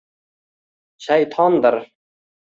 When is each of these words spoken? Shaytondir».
Shaytondir». 1.07 1.79